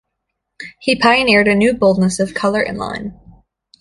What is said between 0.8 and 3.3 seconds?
pioneered a new boldness of color and line.